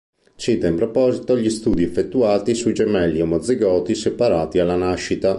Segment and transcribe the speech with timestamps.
[0.35, 5.29] Cita in proposito gli studi effettuati sui gemelli omozigoti separati alla nascita.